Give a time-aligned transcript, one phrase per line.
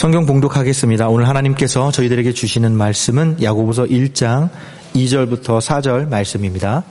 [0.00, 1.10] 성경 봉독하겠습니다.
[1.10, 4.48] 오늘 하나님께서 저희들에게 주시는 말씀은 야고보서 1장
[4.94, 6.84] 2절부터 4절 말씀입니다.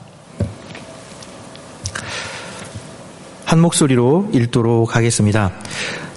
[3.44, 5.50] 한 목소리로 읽도록 하겠습니다.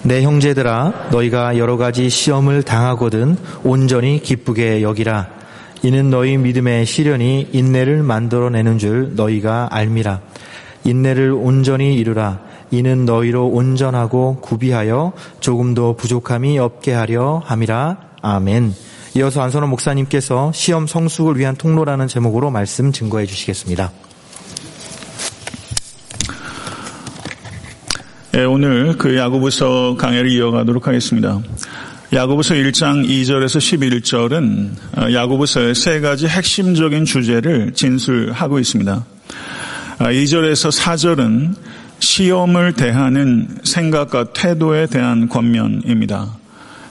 [0.04, 5.30] 내 형제들아 너희가 여러 가지 시험을 당하거든 온전히 기쁘게 여기라.
[5.82, 10.20] 이는 너희 믿음의 시련이 인내를 만들어내는 줄 너희가 알미라.
[10.84, 12.53] 인내를 온전히 이루라.
[12.74, 17.98] 이는 너희로 온전하고 구비하여 조금도 부족함이 없게 하려 함이라.
[18.20, 18.74] 아멘.
[19.16, 23.92] 이어서 안선호 목사님께서 시험 성숙을 위한 통로라는 제목으로 말씀 증거해 주시겠습니다.
[28.32, 31.40] 네, 오늘 그 야고보서 강해를 이어가도록 하겠습니다.
[32.12, 39.04] 야고보서 1장 2절에서 11절은 어, 야고보서의 세 가지 핵심적인 주제를 진술하고 있습니다.
[39.98, 41.54] 2절에서 아, 4절은
[42.04, 46.36] 시험을 대하는 생각과 태도에 대한 권면입니다.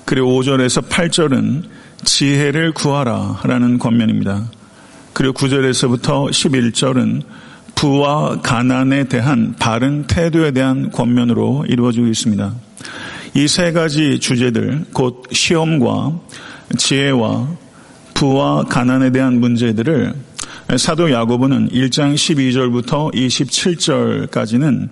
[0.06, 1.64] 그리고 5절에서 8절은
[2.04, 4.50] 지혜를 구하라 라는 권면입니다.
[5.14, 7.22] 그리고 9절에서부터 11절은
[7.76, 12.54] 부와 가난에 대한 바른 태도에 대한 권면으로 이루어지고 있습니다.
[13.36, 16.20] 이 세 가지 주제들, 곧 시험과
[16.78, 17.48] 지혜와
[18.14, 20.14] 부와 가난에 대한 문제들을
[20.78, 24.90] 사도 야고보는 1장 12절부터 27절까지는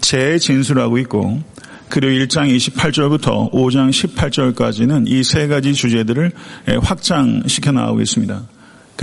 [0.00, 1.40] 재진술하고 있고
[1.88, 6.32] 그리고 1장 28절부터 5장 18절까지는 이 세 가지 주제들을
[6.82, 8.42] 확장시켜 나가고 있습니다.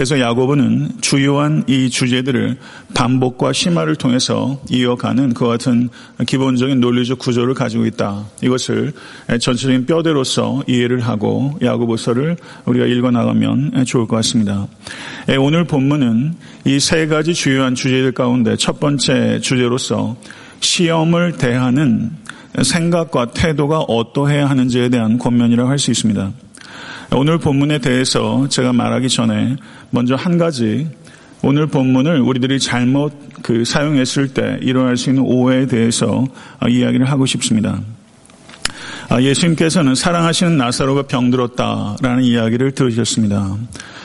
[0.02, 2.58] 그래서 야고보는 주요한 이 주제들을
[2.96, 5.90] 반복과 심화를 통해서 이어가는 그 같은
[6.26, 8.26] 기본적인 논리적 구조를 가지고 있다.
[8.42, 8.94] 이것을
[9.40, 14.66] 전체적인 뼈대로서 이해를 하고 야고보서를 우리가 읽어 나가면 좋을 것 같습니다.
[15.38, 16.34] 오늘 본문은
[16.66, 20.18] 이 세 가지 주요한 주제들 가운데 첫 번째 주제로서
[20.62, 22.10] 시험을 대하는
[22.60, 26.32] 생각과 태도가 어떠해야 하는지에 대한 권면이라고 할 수 있습니다.
[27.14, 29.58] 오늘 본문에 대해서 제가 말하기 전에
[29.90, 30.88] 먼저 한 가지
[31.44, 36.26] 오늘 본문을 우리들이 잘못 그 사용했을 때 일어날 수 있는 오해에 대해서
[36.68, 37.82] 이야기를 하고 싶습니다.
[39.10, 43.58] 아, 예수님께서는 사랑하시는 나사로가 병들었다라는 이야기를 들으셨습니다.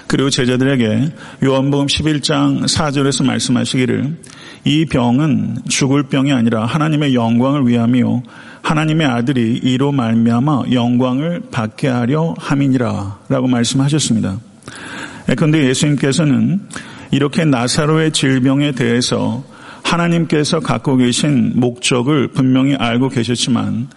[0.06, 1.10] 그리고 제자들에게
[1.44, 4.16] 요한복음 11장 4절에서 말씀하시기를
[4.64, 8.22] 이 병은 죽을 병이 아니라 하나님의 영광을 위하며
[8.62, 14.38] 하나님의 아들이 이로 말미암아 영광을 받게 하려 함이니라라고 말씀하셨습니다.
[15.36, 16.60] 그런데 예수님께서는
[17.10, 19.44] 이렇게 나사로의 질병에 대해서
[19.82, 23.88] 하나님께서 갖고 계신 목적을 분명히 알고 계셨지만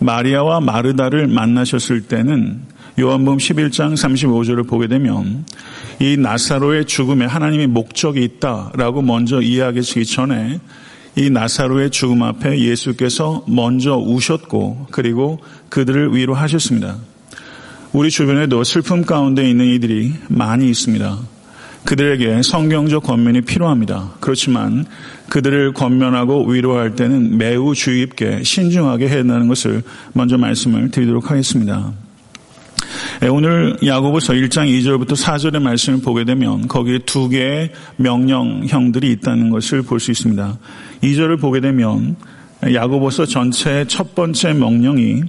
[0.00, 2.62] 마리아와 마르다를 만나셨을 때는
[2.98, 5.44] 요한복음 11장 35절을 보게 되면
[6.00, 10.60] 이 나사로의 죽음에 하나님의 목적이 있다라고 먼저 이야기하시기 전에
[11.14, 16.96] 이 나사로의 죽음 앞에 예수께서 먼저 우셨고 그리고 그들을 위로하셨습니다.
[17.92, 21.18] 우리 주변에도 슬픔 가운데 있는 이들이 많이 있습니다.
[21.84, 24.14] 그들에게 성경적 권면이 필요합니다.
[24.20, 24.86] 그렇지만
[25.28, 29.82] 그들을 권면하고 위로할 때는 매우 주의 깊게 신중하게 해야 한다는 것을
[30.14, 31.92] 먼저 말씀을 드리도록 하겠습니다.
[33.22, 39.82] 예, 오늘 야고보서 1장 2절부터 4절의 말씀을 보게 되면 거기에 두 개의 명령형들이 있다는 것을
[39.82, 40.58] 볼 수 있습니다.
[41.02, 42.16] 2절을 보게 되면
[42.62, 45.22] 야고보서 전체의 첫 번째 명령이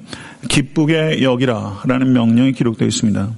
[0.49, 3.29] 기쁘게 여기라라는 명령이 기록되어 있습니다.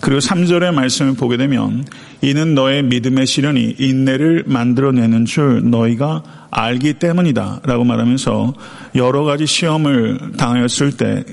[0.00, 1.84] 그리고 3절의 말씀을 보게 되면
[2.22, 8.54] 이는 너의 믿음의 시련이 인내를 만들어내는 줄 너희가 알기 때문이다 라고 말하면서
[8.96, 11.24] 여러 가지 시험을 당하였을 때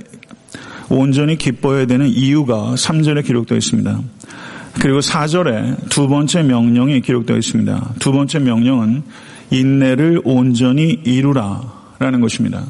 [0.89, 3.99] 온전히 기뻐해야 되는 이유가 3절에 기록되어 있습니다.
[4.79, 7.95] 그리고 4절에 두 번째 명령이 기록되어 있습니다.
[7.99, 9.03] 두 번째 명령은
[9.49, 11.61] 인내를 온전히 이루라
[11.99, 12.63] 라는 것입니다.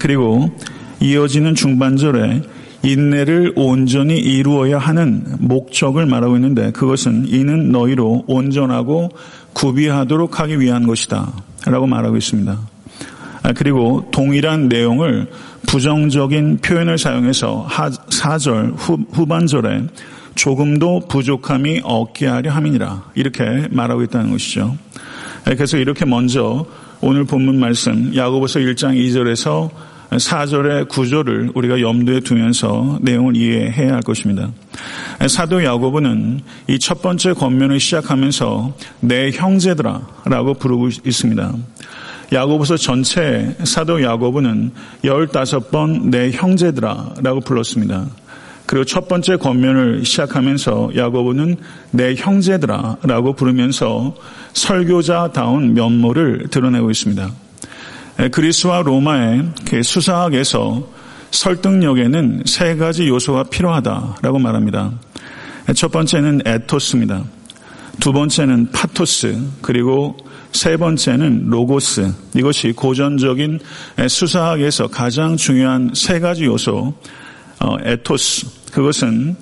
[0.00, 0.50] 그리고
[1.00, 2.42] 이어지는 중반절에
[2.82, 9.10] 인내를 온전히 이루어야 하는 목적을 말하고 있는데 그것은 이는 너희로 온전하고
[9.52, 11.32] 구비하도록 하기 위한 것이다
[11.66, 12.58] 라고 말하고 있습니다.
[13.54, 15.28] 그리고 동일한 내용을
[15.70, 18.74] 부정적인 표현을 사용해서 4절
[19.12, 19.84] 후반절에
[20.34, 24.76] 조금도 부족함이 없게 하려 함이니라 이렇게 말하고 있다는 것이죠.
[25.44, 26.66] 그래서 이렇게 먼저
[27.00, 29.70] 오늘 본문 말씀 야고보서 1장 2절에서
[30.10, 34.50] 4절의 구조를 우리가 염두에 두면서 내용을 이해해야 할 것입니다.
[35.28, 41.54] 사도 야고보는 이 첫 번째 권면을 시작하면서 내 형제들아라고 부르고 있습니다.
[42.32, 44.70] 야고보서 전체 사도 야고보는
[45.04, 48.06] 15번 내 형제들아 라고 불렀습니다.
[48.66, 51.56] 그리고 첫 번째 권면을 시작하면서 야고보는
[51.90, 54.14] 내 형제들아 라고 부르면서
[54.52, 57.30] 설교자다운 면모를 드러내고 있습니다.
[58.30, 59.48] 그리스와 로마의
[59.82, 60.88] 수사학에서
[61.32, 64.92] 설득력에는 세 가지 요소가 필요하다라고 말합니다.
[65.74, 67.24] 첫 번째는 에토스입니다.
[67.98, 70.16] 두 번째는 파토스, 그리고
[70.52, 72.12] 세 번째는 로고스.
[72.34, 73.60] 이것이 고전적인
[74.08, 76.94] 수사학에서 가장 중요한 세 가지 요소,
[77.60, 78.46] 어, 에토스.
[78.72, 79.36] 그것은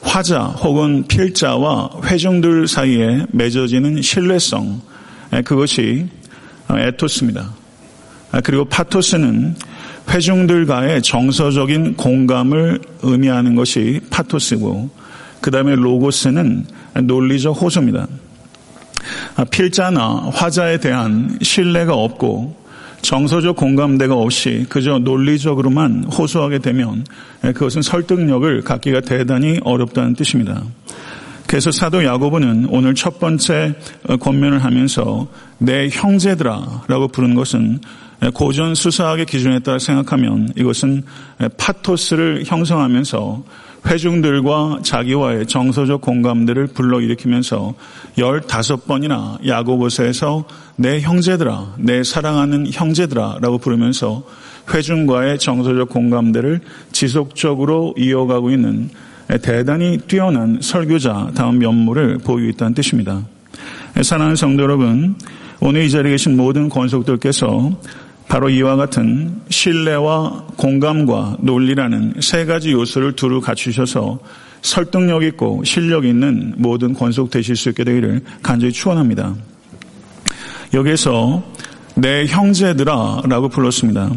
[0.00, 4.80] 화자 혹은 필자와 회중들 사이에 맺어지는 신뢰성.
[5.44, 6.06] 그것이
[6.68, 7.54] 어, 에토스입니다.
[8.30, 9.54] 아, 그리고 파토스는
[10.10, 14.90] 회중들과의 정서적인 공감을 의미하는 것이 파토스고,
[15.40, 16.66] 그 다음에 로고스는
[17.04, 18.06] 논리적 호소입니다.
[19.36, 22.56] 아, 필자나 화자에 대한 신뢰가 없고
[23.02, 27.04] 정서적 공감대가 없이 그저 논리적으로만 호소하게 되면
[27.42, 30.62] 그것은 설득력을 갖기가 대단히 어렵다는 뜻입니다.
[31.46, 33.74] 그래서 사도 야고보는 오늘 첫 번째
[34.20, 35.28] 권면을 하면서
[35.58, 37.80] 내 형제들아라고 부르는 것은
[38.34, 41.04] 고전 수사학의 기준에 따라 생각하면 이것은
[41.56, 43.44] 파토스를 형성하면서
[43.86, 47.74] 회중들과 자기와의 정서적 공감들을 불러일으키면서
[48.16, 50.44] 15번이나 야고보서에서
[50.76, 54.24] 내 형제들아, 내 사랑하는 형제들아 라고 부르면서
[54.74, 56.60] 회중과의 정서적 공감들을
[56.92, 58.90] 지속적으로 이어가고 있는
[59.42, 63.22] 대단히 뛰어난 설교자 다음 면모를 보이고 있다는 뜻입니다.
[64.02, 65.14] 사랑하는 성도 여러분,
[65.60, 67.72] 오늘 이 자리에 계신 모든 권속들께서
[68.28, 74.18] 바로 이와 같은 신뢰와 공감과 논리라는 세 가지 요소를 두루 갖추셔서
[74.60, 79.34] 설득력 있고 실력 있는 모든 권속 되실 수 있게 되기를 간절히 축원합니다.
[80.74, 81.42] 여기에서
[81.94, 84.10] 내 형제들아라고 불렀습니다.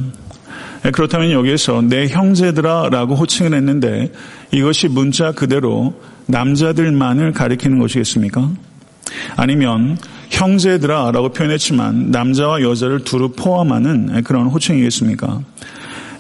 [0.91, 4.11] 그렇다면 여기에서 내 형제들아라고 호칭을 했는데
[4.51, 5.93] 이것이 문자 그대로
[6.25, 8.49] 남자들만을 가리키는 것이겠습니까?
[9.35, 9.97] 아니면
[10.41, 15.39] 형제들아라고 표현했지만 남자와 여자를 두루 포함하는 그런 호칭이겠습니까?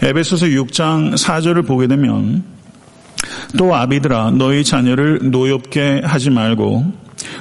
[0.03, 2.43] 에베소서 6장 4절을 보게 되면
[3.57, 6.93] 또 아비들아 너희 자녀를 노엽게 하지 말고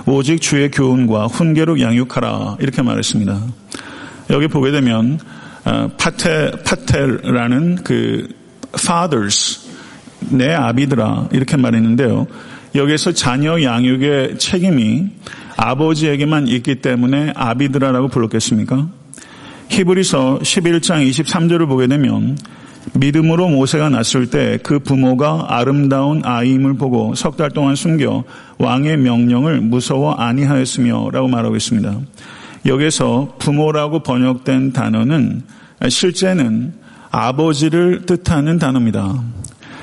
[0.06, 3.41] 오직 주의 교훈과 훈계로 양육하라 이렇게 말했습니다.
[4.31, 5.19] 여기 보게 되면
[5.67, 8.26] 어, 파테 파텔라는 그
[8.75, 9.69] fathers
[10.31, 12.26] 내 아비들아 이렇게 말했는데요.
[12.75, 15.11] 여기서 자녀 양육의 책임이
[15.61, 18.89] 아버지에게만 있기 때문에 아비드라라고 불렀겠습니까?
[19.69, 22.39] 히브리서 11장 23절을 보게 되면
[22.95, 28.25] 믿음으로 모세가 났을 때 그 부모가 아름다운 아이임을 보고 석 달 동안 숨겨
[28.59, 31.95] 왕의 명령을 무서워 아니하였으며 라고 말하고 있습니다.
[32.67, 35.43] 여기서 부모라고 번역된 단어는
[35.89, 36.73] 실제는
[37.11, 39.23] 아버지를 뜻하는 단어입니다.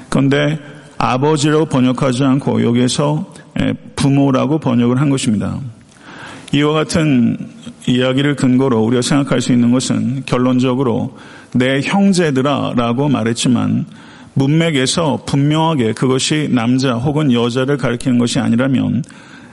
[0.09, 0.59] 그런데
[0.97, 3.46] 아버지라고 번역하지 않고 여기에서 예,
[3.95, 5.59] 부모라고 번역을 한 것입니다.
[6.53, 7.37] 이와 같은
[7.87, 11.17] 이야기를 근거로 우리가 생각할 수 있는 것은 결론적으로
[11.53, 13.85] 내 형제들아 라고 말했지만
[14.33, 19.03] 문맥에서 분명하게 그것이 남자 혹은 여자를 가리키는 것이 아니라면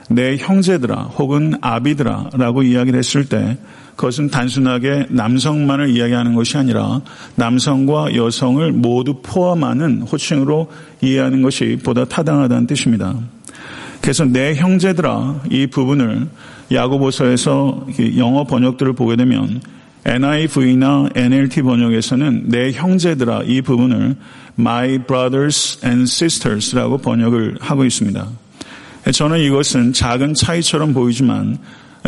[0.09, 3.57] 내 형제들아 혹은 아비들아 라고 이야기를 했을 때
[3.95, 7.01] 그것은 단순하게 남성만을 이야기하는 것이 아니라
[7.35, 10.69] 남성과 여성을 모두 포함하는 호칭으로
[11.01, 13.15] 이해하는 것이 보다 타당하다는 뜻입니다.
[14.05, 16.27] 그래서 내 형제들아 이 부분을
[16.71, 17.87] 야고보서에서
[18.17, 19.59] 영어 번역들을 보게 되면
[20.05, 24.15] NIV나 NLT 번역에서는 내 형제들아 이 부분을
[24.59, 28.27] My brothers and sisters라고 번역을 하고 있습니다.
[29.11, 31.57] 저는 이것은 작은 차이처럼 보이지만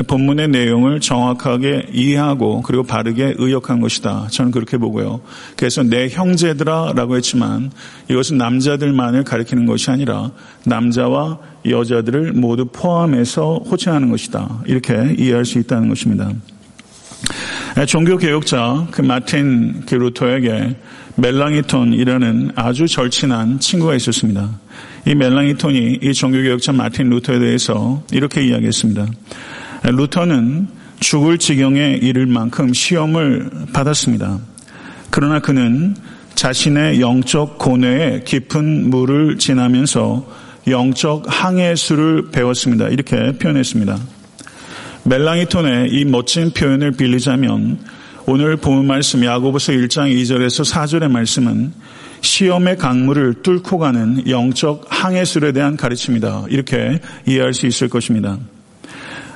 [0.05, 4.27] 본문의 내용을 정확하게 이해하고 그리고 바르게 의역한 것이다.
[4.29, 5.21] 저는 그렇게 보고요.
[5.55, 7.71] 그래서 내 형제들아라고 했지만
[8.07, 10.29] 이것은 남자들만을 가리키는 것이 아니라
[10.65, 14.63] 남자와 여자들을 모두 포함해서 호칭하는 것이다.
[14.65, 16.31] 이렇게 이해할 수 있다는 것입니다.
[17.87, 20.75] 종교 개혁자 그 마틴 그 루터에게
[21.15, 24.59] 멜랑이톤이라는 아주 절친한 친구가 있었습니다.
[25.05, 29.05] 이 멜랑이톤이 이 종교 개혁자 마틴 루터에 대해서 이렇게 이야기했습니다.
[29.83, 30.67] 루터는
[30.99, 34.39] 죽을 지경에 이를 만큼 시험을 받았습니다.
[35.09, 35.95] 그러나 그는
[36.35, 40.27] 자신의 영적 고뇌에 깊은 물을 지나면서
[40.67, 42.87] 영적 항해수를 배웠습니다.
[42.89, 43.97] 이렇게 표현했습니다.
[45.03, 47.79] 멜랑이톤의 이 멋진 표현을 빌리자면
[48.25, 51.71] 오늘 본 말씀 야고보서 1장 2절에서 4절의 말씀은
[52.19, 56.45] 시험의 강물을 뚫고 가는 영적 항해술에 대한 가르침이다.
[56.49, 58.37] 이렇게 이해할 수 있을 것입니다.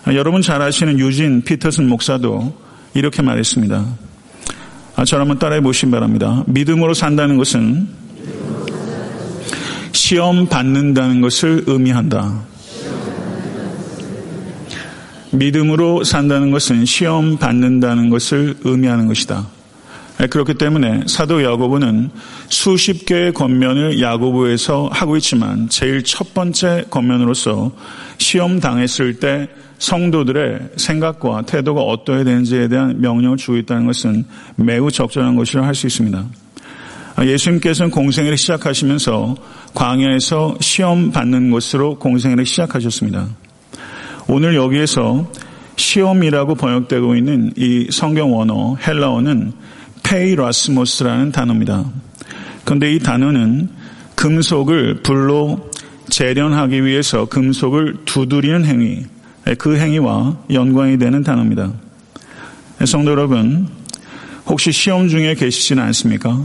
[0.03, 2.53] 아, 여러분 잘 아시는 유진 피터슨 목사도
[2.93, 3.85] 이렇게 말했습니다.
[4.97, 6.43] 아, 저를 한번 따라해 보시기 바랍니다.
[6.47, 7.87] 믿음으로 산다는 것은
[10.11, 12.41] 시험 받는다는 것을 의미한다.
[15.31, 19.47] 믿음으로 산다는 것은 시험 받는다는 것을 의미하는 것이다.
[20.29, 22.09] 그렇기 때문에 사도 야고보는
[22.49, 27.71] 수십 개의 권면을 야고보에서 하고 있지만 제일 첫 번째 권면으로서
[28.17, 29.47] 시험 당했을 때
[29.79, 34.25] 성도들의 생각과 태도가 어떠해야 되는지에 대한 명령을 주고 있다는 것은
[34.57, 36.25] 매우 적절한 것이라 할 수 있습니다.
[37.21, 39.35] 예수님께서는 공생애를 시작하시면서
[39.73, 43.27] 광야에서 시험 받는 것으로 공생애를 시작하셨습니다.
[44.27, 45.29] 오늘 여기에서
[45.75, 49.53] 시험이라고 번역되고 있는 이 성경 원어 헬라어는
[50.03, 51.85] 페이라스모스라는 단어입니다.
[52.63, 53.69] 그런데 이 단어는
[54.15, 55.71] 금속을 불로
[56.09, 59.05] 재련하기 위해서 금속을 두드리는 행위,
[59.57, 61.71] 그 행위와 연관이 되는 단어입니다.
[62.85, 63.67] 성도 여러분,
[64.45, 66.43] 혹시 시험 중에 계시지는 않습니까?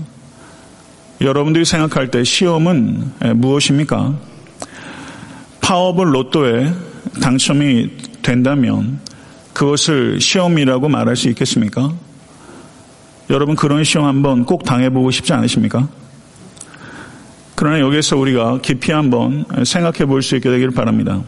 [1.21, 4.19] 여러분들이 생각할 때 시험은 무엇입니까?
[5.61, 6.73] 파워블 로또에
[7.23, 7.91] 당첨이
[8.23, 9.01] 된다면
[9.55, 11.93] 그것을 시험이라고 말할 수 있겠습니까?
[13.31, 15.89] 여러분 그런 시험 한번 꼭 당해보고 싶지 않으십니까?
[17.55, 21.23] 그러나 여기서 우리가 깊이 한번 생각해 볼 수 있게 되기를 바랍니다.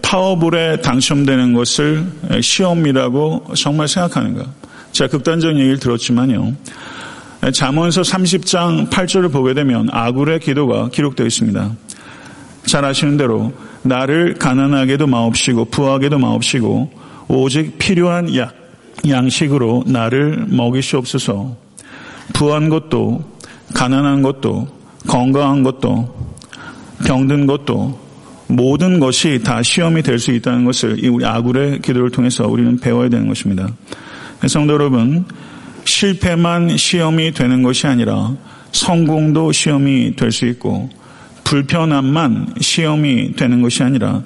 [0.00, 2.06] 파워볼에 당첨되는 것을
[2.40, 4.46] 시험이라고 정말 생각하는가?
[4.92, 6.54] 제가 극단적인 얘기를 들었지만요.
[7.52, 11.72] 잠언서 30장 8절을 보게 되면 아굴의 기도가 기록되어 있습니다.
[12.66, 13.52] 잘 아시는 대로
[13.82, 16.90] 나를 가난하게도 마옵시고 부하게도 마옵시고
[17.28, 18.54] 오직 필요한 약
[19.08, 21.56] 양식으로 나를 먹이시옵소서.
[22.34, 23.24] 부한 것도
[23.74, 24.66] 가난한 것도
[25.06, 26.14] 건강한 것도
[27.06, 27.98] 병든 것도
[28.48, 33.28] 모든 것이 다 시험이 될 수 있다는 것을 우리 아굴의 기도를 통해서 우리는 배워야 되는
[33.28, 33.68] 것입니다.
[34.46, 35.24] 성도 여러분,
[35.88, 38.34] 실패만 시험이 되는 것이 아니라
[38.72, 40.90] 성공도 시험이 될 수 있고
[41.44, 44.22] 불편함만 시험이 되는 것이 아니라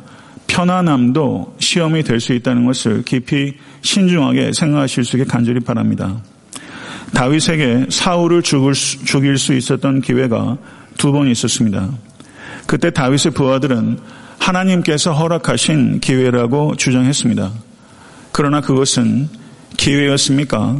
[0.49, 6.21] 편안함도 시험이 될 수 있다는 것을 깊이 신중하게 생각하실 수 있게 간절히 바랍니다.
[7.15, 10.59] 다윗에게 사울을 죽을 수, 죽일 수 있었던 기회가
[10.99, 11.89] 두 번 있었습니다.
[12.67, 13.99] 그때 다윗의 부하들은
[14.39, 17.53] 하나님께서 허락하신 기회라고 주장했습니다.
[18.33, 19.29] 그러나 그것은
[19.77, 20.77] 기회였습니까?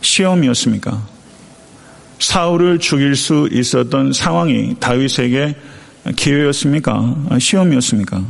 [0.00, 1.06] 시험이었습니까?
[2.18, 5.54] 사울을 죽일 수 있었던 상황이 다윗에게
[6.16, 7.16] 기회였습니까?
[7.38, 8.24] 시험이었습니까?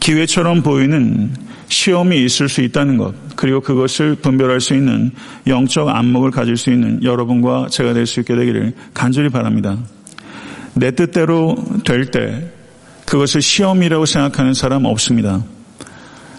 [0.00, 1.34] 기회처럼 보이는
[1.68, 5.10] 시험이 있을 수 있다는 것, 그리고 그것을 분별할 수 있는
[5.46, 9.76] 영적 안목을 가질 수 있는 여러분과 제가 될 수 있게 되기를 간절히 바랍니다.
[10.74, 12.50] 내 뜻대로 될 때
[13.06, 15.42] 그것을 시험이라고 생각하는 사람 없습니다.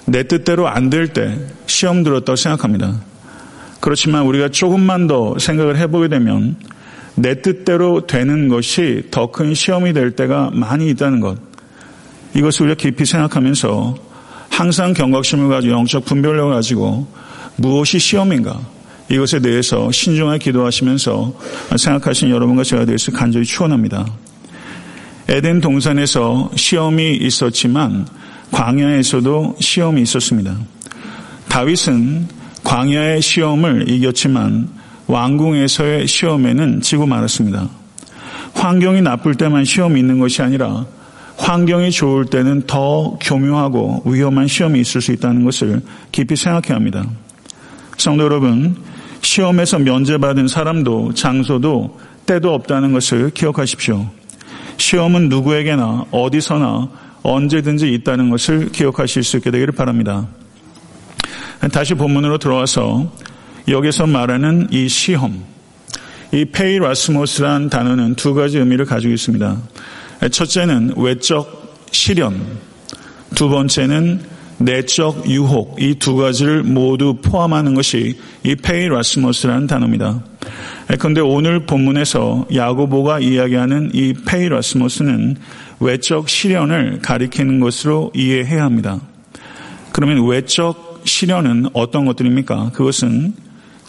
[0.05, 3.01] 내 뜻대로 안 될 때 시험 들었다고 생각합니다.
[3.87, 6.57] 그렇지만 우리가 조금만 더 생각을 해보게 되면
[7.15, 11.37] 내 뜻대로 되는 것이 더 큰 시험이 될 때가 많이 있다는 것.
[12.35, 13.95] 이것을 우리가 깊이 생각하면서
[14.49, 17.07] 항상 경각심을 가지고 영적 분별력을 가지고
[17.55, 18.59] 무엇이 시험인가
[19.07, 21.39] 이것에 대해서 신중하게 기도하시면서
[21.77, 24.05] 생각하신 여러분과 제가 될수 간절히 추원합니다.
[25.29, 28.05] 에덴 동산에서 시험이 있었지만
[28.51, 30.57] 광야에서도 시험이 있었습니다.
[31.47, 32.36] 다윗은
[32.67, 34.67] 광야의 시험을 이겼지만
[35.07, 37.69] 왕궁에서의 시험에는 지고 말았습니다.
[38.55, 40.85] 환경이 나쁠 때만 시험이 있는 것이 아니라
[41.37, 45.81] 환경이 좋을 때는 더 교묘하고 위험한 시험이 있을 수 있다는 것을
[46.11, 47.05] 깊이 생각해야 합니다.
[47.97, 48.75] 성도 여러분,
[49.21, 54.09] 시험에서 면제받은 사람도 장소도 때도 없다는 것을 기억하십시오.
[54.75, 56.89] 시험은 누구에게나 어디서나
[57.23, 60.27] 언제든지 있다는 것을 기억하실 수 있게 되기를 바랍니다.
[61.71, 63.11] 다시 본문으로 들어와서
[63.67, 65.43] 여기서 말하는 이 시험,
[66.31, 69.57] 이 페이라스모스란 단어는 두 가지 의미를 가지고 있습니다.
[70.31, 72.41] 첫째는 외적 시련,
[73.35, 74.21] 두 번째는
[74.59, 80.23] 내적 유혹, 이 두 가지를 모두 포함하는 것이 이 페이라스모스라는 단어입니다.
[80.99, 85.35] 그런데 오늘 본문에서 야고보가 이야기하는 이 페이라스모스는
[85.79, 88.99] 외적 시련을 가리키는 것으로 이해해야 합니다.
[89.91, 92.71] 그러면 외적 시련은 어떤 것들입니까?
[92.73, 93.33] 그것은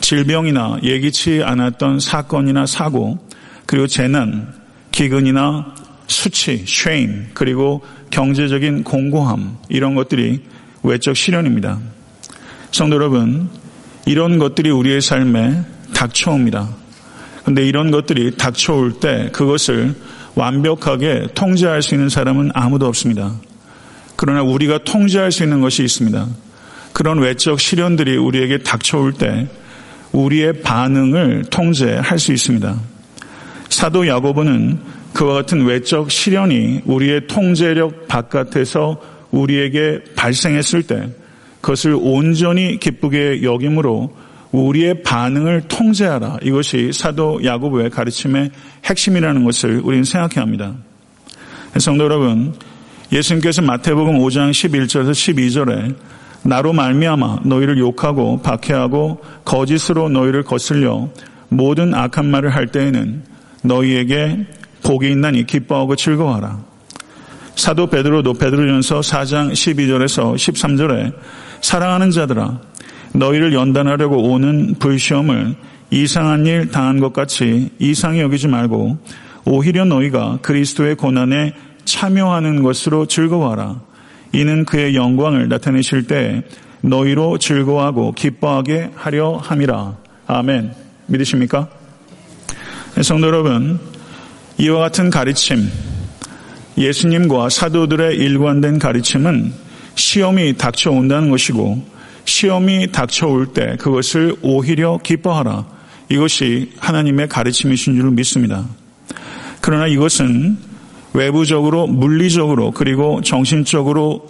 [0.01, 3.19] 질병이나 예기치 않았던 사건이나 사고,
[3.67, 4.55] 그리고 재난,
[4.93, 5.75] 기근이나
[6.07, 10.41] 수치, shame, 그리고 경제적인 곤고함, 이런 것들이
[10.83, 11.79] 외적 시련입니다.
[12.71, 13.51] 성도 여러분,
[14.07, 15.63] 이런 것들이 우리의 삶에
[15.95, 16.69] 닥쳐옵니다.
[17.43, 19.95] 그런데 이런 것들이 닥쳐올 때 그것을
[20.35, 23.35] 완벽하게 통제할 수 있는 사람은 아무도 없습니다.
[24.17, 26.27] 그러나 우리가 통제할 수 있는 것이 있습니다.
[26.93, 29.47] 그런 외적 시련들이 우리에게 닥쳐올 때
[30.13, 32.81] 우리의 반응을 통제할 수 있습니다.
[33.69, 34.79] 사도 야고보는
[35.13, 41.09] 그와 같은 외적 시련이 우리의 통제력 바깥에서 우리에게 발생했을 때
[41.61, 44.15] 그것을 온전히 기쁘게 여김으로
[44.53, 46.39] 우리의 반응을 통제하라.
[46.43, 48.51] 이것이 사도 야고보의 가르침의
[48.85, 50.75] 핵심이라는 것을 우리는 생각해야 합니다.
[51.77, 52.55] 성도 여러분,
[53.13, 55.95] 예수님께서 마태복음 5장 11절에서 12절에
[56.49, 61.11] 나로 말미암아 너희를 욕하고 박해하고 거짓으로 너희를 거슬려
[61.51, 63.23] 모든 악한 말을 할 때에는
[63.63, 64.47] 너희에게
[64.83, 66.59] 복이 있나니 기뻐하고 즐거워하라.
[67.55, 71.13] 사도 베드로도 베드로전서 4장 12절에서 13절에
[71.61, 72.61] 사랑하는 자들아
[73.13, 75.55] 너희를 연단하려고 오는 불시험을
[75.91, 78.97] 이상한 일 당한 것 같이 이상히 여기지 말고
[79.45, 81.53] 오히려 너희가 그리스도의 고난에
[81.85, 83.88] 참여하는 것으로 즐거워하라.
[84.33, 86.43] 이는 그의 영광을 나타내실 때
[86.81, 89.97] 너희로 즐거워하고 기뻐하게 하려 함이라.
[90.27, 90.73] 아멘.
[91.07, 91.69] 믿으십니까?
[93.03, 93.81] 성도 여러분,
[94.59, 95.69] 이와 같은 가르침,
[96.77, 99.53] 예수님과 사도들의 일관된 가르침은
[99.95, 101.85] 시험이 닥쳐온다는 것이고
[102.25, 105.67] 시험이 닥쳐올 때 그것을 오히려 기뻐하라.
[106.11, 108.67] 이것이 하나님의 가르침이신 줄 믿습니다.
[109.61, 110.59] 그러나 이것은
[111.13, 114.29] 외부적으로 물리적으로 그리고 정신적으로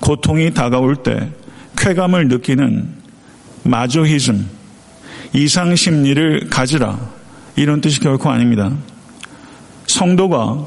[0.00, 1.30] 고통이 다가올 때
[1.76, 2.94] 쾌감을 느끼는
[3.64, 4.46] 마조히즘,
[5.32, 6.98] 이상 심리를 가지라.
[7.56, 8.72] 이런 뜻이 결코 아닙니다.
[9.86, 10.66] 성도가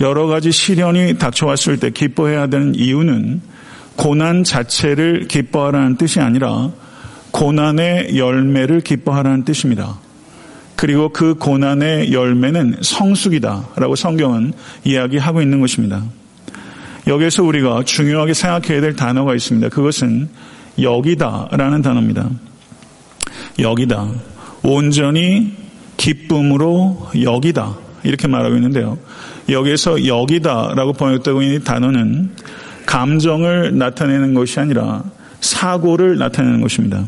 [0.00, 3.42] 여러 가지 시련이 닥쳐왔을 때 기뻐해야 되는 이유는
[3.96, 6.70] 고난 자체를 기뻐하라는 뜻이 아니라
[7.32, 9.98] 고난의 열매를 기뻐하라는 뜻입니다.
[10.80, 16.02] 그리고 그 고난의 열매는 성숙이다라고 성경은 이야기하고 있는 것입니다.
[17.06, 19.68] 여기에서 우리가 중요하게 생각해야 될 단어가 있습니다.
[19.68, 20.30] 그것은
[20.80, 22.30] 여기다라는 단어입니다.
[23.58, 24.08] 여기다.
[24.62, 25.52] 온전히
[25.98, 27.76] 기쁨으로 여기다.
[28.02, 28.96] 이렇게 말하고 있는데요.
[29.50, 32.30] 여기에서 여기다라고 번역되고 있는 단어는
[32.86, 35.04] 감정을 나타내는 것이 아니라
[35.42, 37.04] 사고를 나타내는 것입니다.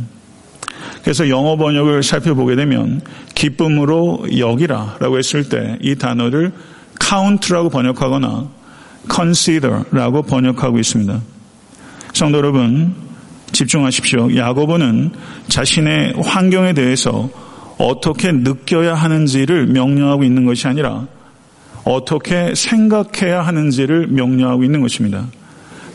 [1.03, 3.01] 그래서 영어 번역을 살펴보게 되면
[3.35, 6.53] 기쁨으로 여기라 라고 했을 때 이 단어를
[7.01, 8.49] count라고 번역하거나
[9.13, 11.21] consider라고 번역하고 있습니다.
[12.13, 12.95] 성도 여러분
[13.53, 14.37] 집중하십시오.
[14.37, 15.11] 야고보는
[15.49, 17.29] 자신의 환경에 대해서
[17.79, 21.07] 어떻게 느껴야 하는지를 명령하고 있는 것이 아니라
[21.85, 25.27] 어떻게 생각해야 하는지를 명령하고 있는 것입니다.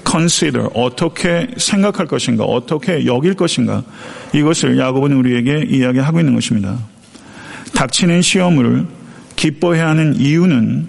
[0.09, 3.83] Consider 어떻게 생각할 것인가, 어떻게 여길 것인가
[4.33, 6.77] 이것을 야곱은 우리에게 이야기하고 있는 것입니다.
[7.73, 8.85] 닥치는 시험을
[9.35, 10.87] 기뻐해야 하는 이유는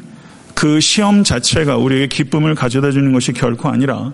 [0.55, 4.13] 그 시험 자체가 우리에게 기쁨을 가져다 주는 것이 결코 아니라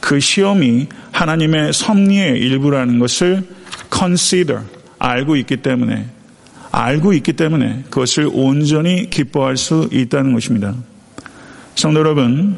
[0.00, 3.42] 그 시험이 하나님의 섭리의 일부라는 것을
[3.94, 4.62] consider
[4.98, 6.06] 알고 있기 때문에
[6.70, 10.74] 알고 있기 때문에 그것을 온전히 기뻐할 수 있다는 것입니다.
[11.74, 12.56] 성도 여러분,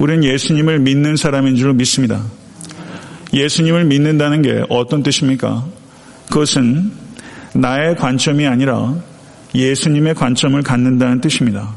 [0.00, 2.24] 우리는 예수님을 믿는 사람인 줄 믿습니다.
[3.34, 5.66] 예수님을 믿는다는 게 어떤 뜻입니까?
[6.30, 6.90] 그것은
[7.54, 8.94] 나의 관점이 아니라
[9.54, 11.76] 예수님의 관점을 갖는다는 뜻입니다.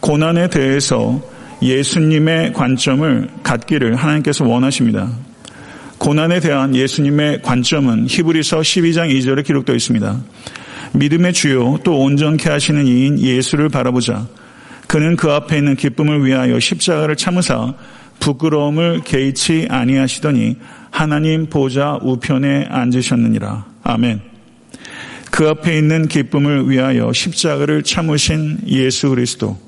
[0.00, 1.20] 고난에 대해서
[1.60, 5.10] 예수님의 관점을 갖기를 하나님께서 원하십니다.
[5.98, 10.18] 고난에 대한 예수님의 관점은 히브리서 12장 2절에 기록되어 있습니다.
[10.94, 14.26] 믿음의 주요 또 온전케 하시는 이인 예수를 바라보자.
[14.92, 17.72] 그는 그 앞에 있는 기쁨을 위하여 십자가를 참으사
[18.20, 20.58] 부끄러움을 개의치 아니하시더니
[20.90, 23.64] 하나님 보좌 우편에 앉으셨느니라.
[23.84, 24.20] 아멘.
[25.30, 29.58] 그 앞에 있는 기쁨을 위하여 십자가를 참으신 예수 그리스도.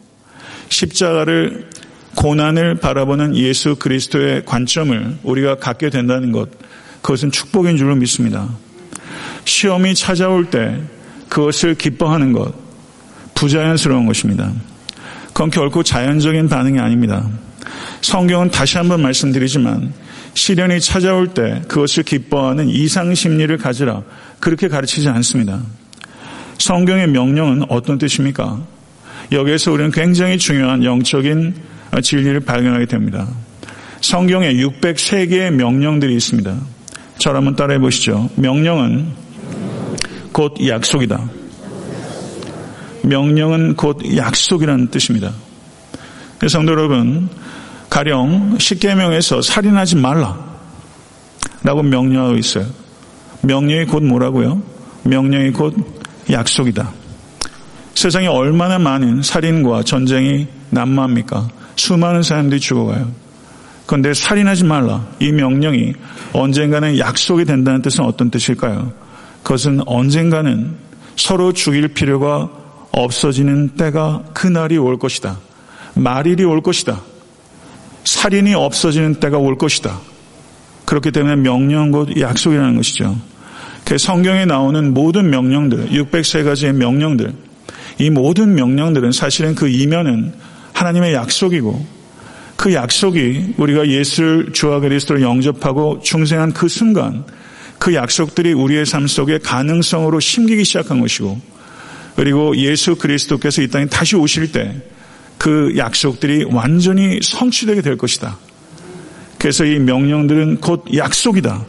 [0.68, 1.70] 십자가를
[2.16, 6.50] 고난을 바라보는 예수 그리스도의 관점을 우리가 갖게 된다는 것.
[7.00, 8.46] 그것은 축복인 줄로 믿습니다.
[9.46, 10.82] 시험이 찾아올 때
[11.30, 12.52] 그것을 기뻐하는 것.
[13.34, 14.52] 부자연스러운 것입니다.
[15.34, 17.28] 그건 결코 자연적인 반응이 아닙니다.
[18.02, 19.92] 성경은 다시 한번 말씀드리지만
[20.34, 24.02] 시련이 찾아올 때 그것을 기뻐하는 이상 심리를 가지라
[24.38, 25.60] 그렇게 가르치지 않습니다.
[26.58, 28.64] 성경의 명령은 어떤 뜻입니까?
[29.32, 31.54] 여기에서 우리는 굉장히 중요한 영적인
[32.00, 33.26] 진리를 발견하게 됩니다.
[34.00, 36.56] 성경에 603개의 명령들이 있습니다.
[37.18, 38.30] 저를 한번 따라해 보시죠.
[38.36, 39.08] 명령은
[40.32, 41.43] 곧 약속이다.
[43.04, 45.32] 명령은 곧 약속이라는 뜻입니다.
[46.48, 47.28] 성도 여러분,
[47.90, 50.36] 가령 십계명에서 살인하지 말라
[51.62, 52.66] 라고 명령하고 있어요.
[53.42, 54.60] 명령이 곧 뭐라고요?
[55.04, 55.74] 명령이 곧
[56.30, 56.90] 약속이다.
[57.94, 61.48] 세상에 얼마나 많은 살인과 전쟁이 난무합니까?
[61.76, 63.10] 수많은 사람들이 죽어가요.
[63.86, 65.06] 그런데 살인하지 말라.
[65.20, 65.92] 이 명령이
[66.32, 68.92] 언젠가는 약속이 된다는 뜻은 어떤 뜻일까요?
[69.42, 70.74] 그것은 언젠가는
[71.16, 72.63] 서로 죽일 필요가
[72.96, 75.38] 없어지는 때가 그날이 올 것이다.
[75.94, 77.00] 말일이 올 것이다.
[78.04, 80.00] 살인이 없어지는 때가 올 것이다.
[80.84, 83.16] 그렇기 때문에 명령 곧 약속이라는 것이죠.
[83.84, 87.32] 그 성경에 나오는 모든 명령들, 603가지의 명령들,
[87.98, 90.32] 이 모든 명령들은 사실은 그 이면은
[90.72, 91.86] 하나님의 약속이고
[92.56, 97.24] 그 약속이 우리가 예수를 주와 그리스도를 영접하고 중생한 그 순간
[97.78, 101.53] 그 약속들이 우리의 삶 속에 가능성으로 심기기 시작한 것이고
[102.16, 104.94] 그리고 예수 그리스도께서 이 땅에 다시 오실 때
[105.44, 108.38] 그 약속들이 완전히 성취되게 될 것이다.
[109.38, 111.66] 그래서 이 명령들은 곧 약속이다.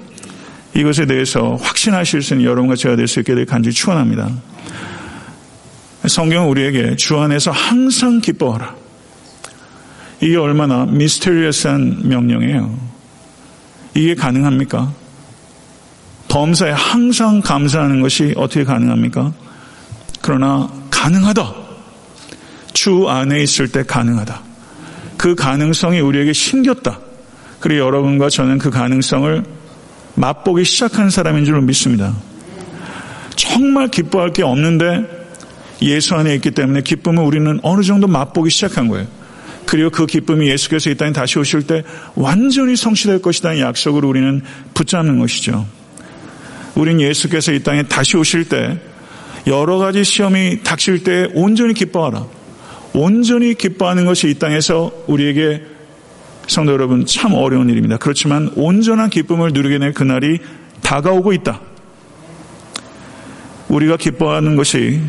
[0.76, 4.32] 이것에 대해서 확신하실 수 있는 여러분과 제가 될 수 있게 될 간절히 축원합니다.
[6.08, 8.76] 성경은 우리에게 주 안에서 항상 기뻐하라.
[10.22, 12.80] 이게 얼마나 미스테리어스한 명령이에요.
[13.94, 14.94] 이게 가능합니까?
[16.30, 19.34] 범사에 항상 감사하는 것이 어떻게 가능합니까?
[20.22, 21.54] 그러나 가능하다.
[22.74, 24.42] 주 안에 있을 때 가능하다.
[25.18, 27.00] 그 가능성이 우리에게 신겼다.
[27.60, 29.44] 그리고 여러분과 저는 그 가능성을
[30.16, 32.14] 맛보기 시작한 사람인 줄 믿습니다.
[33.36, 35.04] 정말 기뻐할 게 없는데
[35.82, 39.08] 예수 안에 있기 때문에 기쁨을 우리는 어느 정도 맛보기 시작한 거예요.
[39.66, 41.84] 그리고 그 기쁨이 예수께서 이 땅에 다시 오실 때
[42.16, 44.42] 완전히 성취될 것이라는 약속을 우리는
[44.74, 45.66] 붙잡는 것이죠.
[46.76, 48.80] 우린 예수께서 이 땅에 다시 오실 때
[49.48, 52.26] 여러 가지 시험이 닥칠 때 온전히 기뻐하라.
[52.94, 55.62] 온전히 기뻐하는 것이 이 땅에서 우리에게
[56.48, 57.98] 성도 여러분 참 어려운 일입니다.
[57.98, 60.40] 그렇지만 온전한 기쁨을 누리게 될 그날이
[60.82, 61.62] 다가오고 있다.
[63.68, 65.02] 우리가 기뻐하는 것이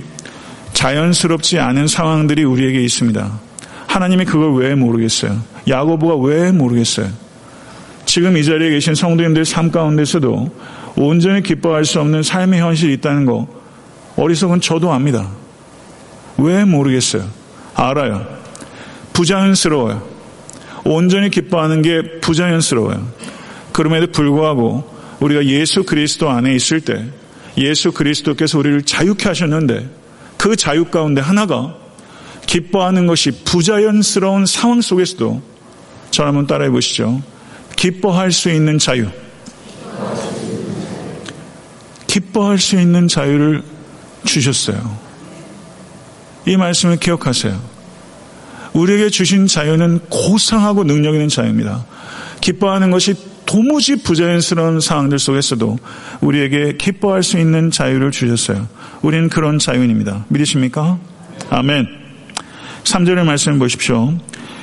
[0.72, 3.40] 자연스럽지 않은 상황들이 우리에게 있습니다.
[3.86, 5.40] 하나님이 그걸 왜 모르겠어요?
[5.68, 7.08] 야고보가 왜 모르겠어요?
[8.04, 10.50] 지금 이 자리에 계신 성도님들 삶 가운데서도
[10.96, 13.55] 온전히 기뻐할 수 없는 삶의 현실이 있다는 거
[14.16, 15.30] 어리석은 저도 압니다.
[16.38, 17.28] 왜 모르겠어요?
[17.74, 18.26] 알아요.
[19.12, 20.02] 부자연스러워요.
[20.84, 23.06] 온전히 기뻐하는 게 부자연스러워요.
[23.72, 27.04] 그럼에도 불구하고 우리가 예수 그리스도 안에 있을 때
[27.58, 29.88] 예수 그리스도께서 우리를 자유케 하셨는데
[30.36, 31.74] 그 자유 가운데 하나가
[32.46, 35.42] 기뻐하는 것이 부자연스러운 상황 속에서도
[36.10, 37.22] 저를 한번 따라해 보시죠.
[37.76, 39.08] 기뻐할 수 있는 자유.
[42.06, 43.62] 기뻐할 수 있는 자유를
[44.26, 44.98] 주셨어요.
[46.46, 47.58] 이 말씀을 기억하세요.
[48.74, 51.86] 우리에게 주신 자유는 고상하고 능력 있는 자유입니다.
[52.40, 53.14] 기뻐하는 것이
[53.46, 55.78] 도무지 부자연스러운 상황들 속에서도
[56.20, 58.68] 우리에게 기뻐할 수 있는 자유를 주셨어요.
[59.02, 60.26] 우리는 그런 자유인입니다.
[60.28, 60.98] 믿으십니까?
[61.48, 61.86] 아멘.
[62.84, 64.14] 3절의 말씀을 보십시오.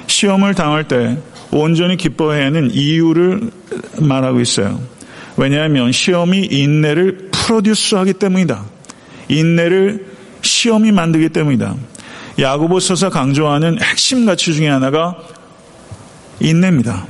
[0.08, 1.18] 시험을 당할 때
[1.52, 3.52] 온전히 기뻐해야 하는 이유를
[4.00, 4.80] 말하고 있어요.
[5.38, 8.66] 왜냐하면 시험이 인내를 프로듀스하기 때문이다.
[9.28, 10.06] 인내를
[10.42, 11.76] 시험이 만들기 때문이다.
[12.40, 15.18] 야고보서서 강조하는 핵심 가치 중에 하나가
[16.40, 17.06] 인내입니다.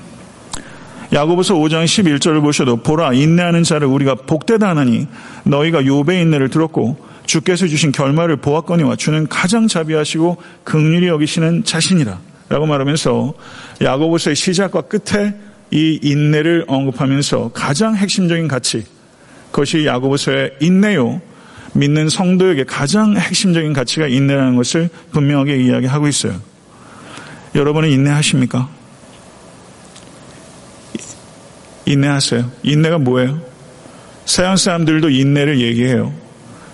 [1.13, 5.07] 야고보서 5장 11절을 보셔도 보라 인내하는 자를 우리가 복되다 하나니
[5.43, 12.65] 너희가 요배 인내를 들었고 주께서 주신 결말을 보았거니와 주는 가장 자비하시고 극률이 여기시는 자신이라 라고
[12.65, 13.33] 말하면서
[13.81, 15.35] 야고보서의 시작과 끝에
[15.71, 18.83] 이 인내를 언급하면서 가장 핵심적인 가치
[19.51, 21.21] 그것이 야고보서의 인내요
[21.73, 26.39] 믿는 성도에게 가장 핵심적인 가치가 인내라는 것을 분명하게 이야기하고 있어요.
[27.55, 28.69] 여러분은 인내하십니까?
[31.85, 32.49] 인내하세요.
[32.63, 33.41] 인내가 뭐예요?
[34.25, 36.13] 서양 사람들도 인내를 얘기해요.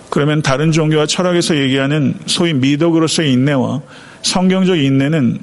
[0.08, 3.80] 그러면 다른 종교와 철학에서 얘기하는 소위 미덕으로서의 인내와
[4.22, 5.40] 성경적 인내는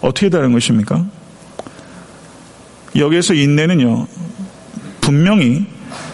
[0.00, 1.06] 어떻게 다른 것입니까?
[2.94, 4.06] 여기에서 인내는요,
[5.00, 5.66] 분명히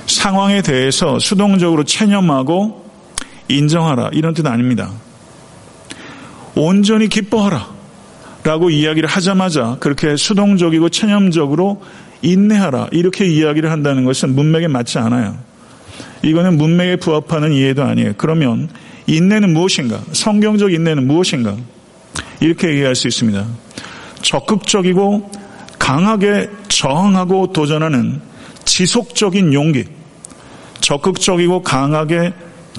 [0.06, 2.90] 상황에 대해서 수동적으로 체념하고
[3.48, 4.10] 인정하라.
[4.12, 4.90] 이런 뜻 아닙니다.
[6.54, 7.72] 온전히 기뻐하라.
[8.44, 11.82] 라고 이야기를 하자마자 그렇게 수동적이고 체념적으로
[12.22, 12.88] 인내하라.
[12.90, 15.38] 이렇게 이야기를 한다는 것은 문맥에 맞지 않아요.
[16.22, 18.14] 이거는 문맥에 부합하는 이해도 아니에요.
[18.16, 18.68] 그러면
[19.06, 20.00] 인내는 무엇인가?
[20.12, 21.56] 성경적 인내는 무엇인가?
[22.40, 23.46] 이렇게 얘기할 수 있습니다.
[24.22, 25.30] 적극적이고
[25.78, 28.20] 강하게 저항하고 도전하는
[28.72, 29.84] 지속적인 용기.
[30.80, 32.32] 적극적이고 강하게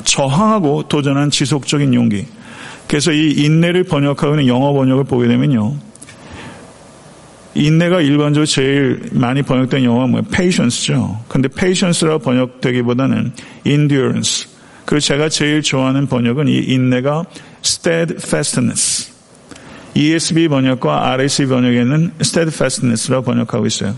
[0.04, 2.26] 저항하고 도전하는 지속적인 용기.
[2.88, 5.76] 그래서 이 인내를 번역하고 있는 영어 번역을 보게 되면요.
[7.54, 10.24] 인내가 일반적으로 제일 많이 번역된 영어가 뭐예요?
[10.32, 11.20] patience죠.
[11.28, 13.32] 근데 patience라고 번역되기보다는
[13.64, 14.48] endurance.
[14.86, 17.24] 그리고 제가 제일 좋아하는 번역은 이 인내가
[17.64, 19.12] steadfastness.
[19.94, 23.96] ESB 번역과 RSV 번역에는 steadfastness라고 번역하고 있어요.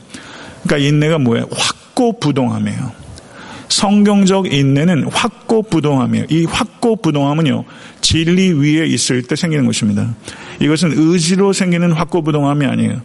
[0.64, 1.48] 그러니까 인내가 뭐예요?
[1.54, 3.06] 확 고부동함이에요.
[3.70, 6.28] 성경적 인내는 확고부동함이에요.
[6.30, 7.66] 이 확고부동함은요,
[8.02, 10.14] 진리 위에 있을 때 생기는 것입니다.
[10.60, 13.02] 이것은 의지로 생기는 확고부동함이 아니에요.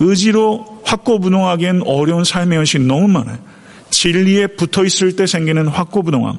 [0.00, 3.38] 의지로 확고부동하기엔 어려운 삶의 현실이 너무 많아요.
[3.90, 6.38] 진리에 붙어 있을 때 생기는 확고부동함.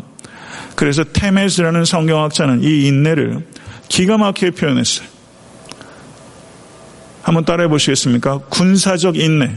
[0.75, 3.45] 그래서 테메스라는 성경학자는 이 인내를
[3.88, 5.08] 기가 막히게 표현했어요.
[7.21, 8.39] 한번 따라해 보시겠습니까?
[8.49, 9.54] 군사적 인내.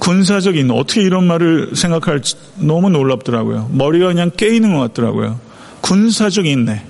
[0.00, 0.74] 군사적 인내.
[0.74, 3.70] 어떻게 이런 말을 생각할지 너무 놀랍더라고요.
[3.72, 5.38] 머리가 그냥 깨이는 것 같더라고요.
[5.82, 6.82] 군사적 인내.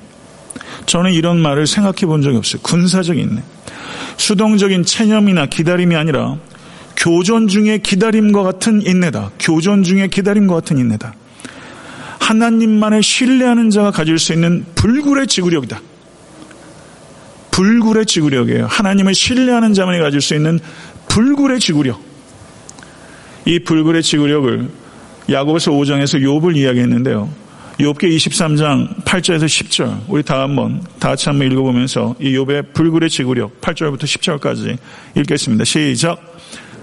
[0.86, 2.62] 저는 이런 말을 생각해 본 적이 없어요.
[2.62, 3.42] 군사적 인내.
[4.16, 6.38] 수동적인 체념이나 기다림이 아니라
[6.96, 9.32] 교전 중에 기다림과 같은 인내다.
[9.38, 11.14] 교전 중에 기다림과 같은 인내다.
[12.20, 15.80] 하나님만을 신뢰하는 자가 가질 수 있는 불굴의 지구력이다.
[17.50, 18.66] 불굴의 지구력이에요.
[18.66, 20.60] 하나님을 신뢰하는 자만이 가질 수 있는
[21.08, 22.09] 불굴의 지구력.
[23.50, 24.68] 이 불굴의 지구력을
[25.28, 27.28] 야고보서 5장에서 욥을 이야기했는데요.
[27.80, 33.60] 욥기 23장 8절에서 10절 우리 다 한번 다 같이 한번 읽어보면서 이 욥의 불굴의 지구력
[33.60, 34.78] 8절부터 10절까지
[35.16, 35.64] 읽겠습니다.
[35.64, 36.20] 시작.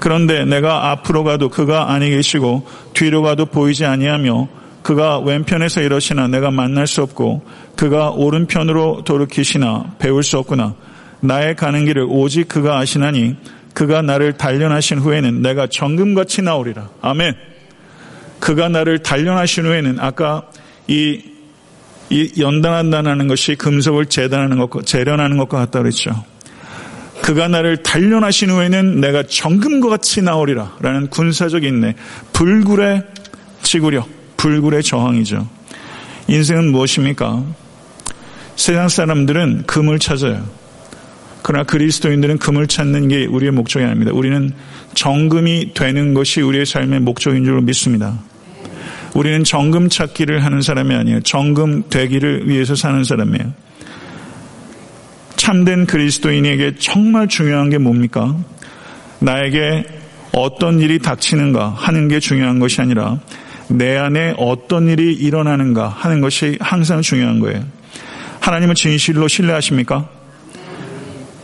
[0.02, 4.50] 그런데 내가 앞으로 가도 그가 아니 계시고 뒤로 가도 보이지 아니하며
[4.82, 7.46] 그가 왼편에서 이러시나 내가 만날 수 없고
[7.78, 10.76] 그가 오른편으로 돌이키시나 배울 수 없구나.
[11.22, 13.38] 나의 가는 길을 오직 그가 아시나니
[13.78, 16.90] 그가 나를 단련하신 후에는 내가 정금같이 나오리라.
[17.00, 17.36] 아멘.
[18.40, 20.50] 그가 나를 단련하신 후에는 아까
[20.88, 21.22] 이,
[22.10, 26.10] 이 연단한다는 것이 금속을 재단하는 것과 재련하는 것과 같다 그랬죠.
[27.22, 30.76] 그가 나를 단련하신 후에는 내가 정금과 같이 나오리라.
[30.80, 31.94] 라는 군사적 인내.
[32.34, 33.04] 불굴의
[33.62, 35.48] 지구력, 불굴의 저항이죠.
[36.28, 37.44] 인생은 무엇입니까?
[38.56, 40.44] 세상 사람들은 금을 찾아요.
[41.48, 44.12] 그러나 그리스도인들은 금을 찾는 게 우리의 목적이 아닙니다.
[44.14, 44.52] 우리는
[44.96, 48.20] 정금이 되는 것이 우리의 삶의 목적인 줄 믿습니다.
[49.16, 51.22] 우리는 정금 찾기를 하는 사람이 아니에요.
[51.22, 53.54] 정금 되기를 위해서 사는 사람이에요.
[55.38, 58.36] 참된 그리스도인에게 정말 중요한 게 뭡니까?
[59.20, 59.86] 나에게
[60.34, 63.22] 어떤 일이 닥치는가 하는 게 중요한 것이 아니라
[63.70, 67.64] 내 안에 어떤 일이 일어나는가 하는 것이 항상 중요한 거예요.
[68.42, 70.17] 하나님을 진실로 신뢰하십니까?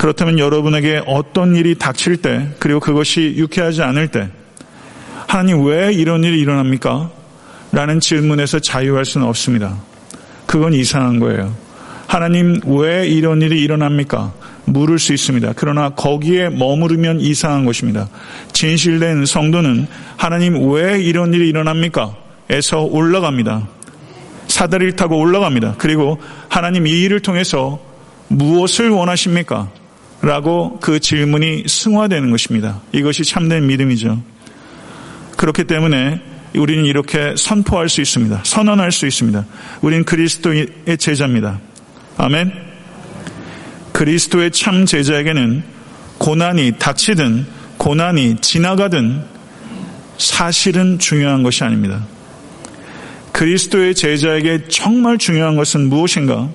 [0.03, 4.27] 그렇다면 여러분에게 어떤 일이 닥칠 때, 그리고 그것이 유쾌하지 않을 때,
[5.27, 7.09] 하나님 왜 이런 일이 일어납니까?
[7.71, 9.77] 라는 질문에서 자유할 수는 없습니다.
[10.45, 11.55] 그건 이상한 거예요.
[12.05, 14.33] 하나님 왜 이런 일이 일어납니까?
[14.65, 15.53] 물을 수 있습니다.
[15.55, 18.09] 그러나 거기에 머무르면 이상한 것입니다.
[18.51, 19.87] 진실된 성도는
[20.17, 22.13] 하나님 왜 이런 일이 일어납니까?
[22.49, 23.69] 에서 올라갑니다.
[24.47, 25.75] 사다리를 타고 올라갑니다.
[25.77, 27.79] 그리고 하나님 이 일을 통해서
[28.27, 29.69] 무엇을 원하십니까?
[30.23, 32.79] 라고 그 질문이 승화되는 것입니다.
[32.93, 34.23] 이것이 참된 믿음이죠.
[35.35, 36.21] 그렇기 때문에
[36.55, 38.41] 우리는 이렇게 선포할 수 있습니다.
[38.45, 39.45] 선언할 수 있습니다.
[39.81, 41.59] 우리는 그리스도의 제자입니다.
[42.15, 42.53] 아멘.
[43.91, 45.61] 그리스도의 참 제자에게는
[46.19, 47.45] 고난이 닥치든
[47.77, 49.23] 고난이 지나가든
[50.17, 52.07] 사실은 중요한 것이 아닙니다.
[53.33, 56.49] 그리스도의 제자에게 정말 중요한 것은 무엇인가?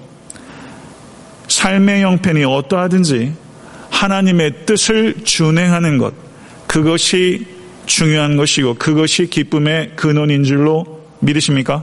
[1.48, 3.47] 삶의 형편이 어떠하든지
[3.98, 6.14] 하나님의 뜻을 준행하는 것,
[6.68, 7.46] 그것이
[7.86, 11.82] 중요한 것이고 그것이 기쁨의 근원인 줄로 믿으십니까?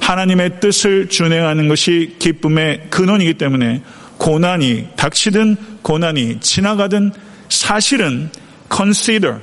[0.00, 3.82] 하나님의 뜻을 준행하는 것이 기쁨의 근원이기 때문에
[4.16, 7.12] 고난이 닥치든 고난이 지나가든
[7.50, 8.30] 사실은
[8.74, 9.40] consider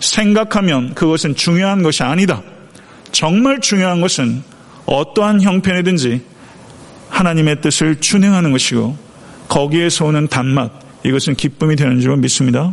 [0.00, 2.42] 생각하면 그것은 중요한 것이 아니다.
[3.12, 4.42] 정말 중요한 것은
[4.86, 6.22] 어떠한 형편이든지
[7.10, 9.09] 하나님의 뜻을 준행하는 것이고
[9.50, 10.70] 거기에서 오는 단맛
[11.04, 12.72] 이것은 기쁨이 되는 줄 믿습니다.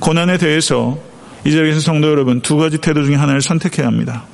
[0.00, 0.98] 고난에 대해서
[1.44, 4.24] 이 자리에서 성도 여러분 두 가지 태도 중에 하나를 선택해야 합니다.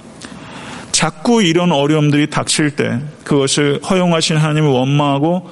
[0.90, 5.50] 자꾸 이런 어려움들이 닥칠 때 그것을 허용하신 하나님을 원망하고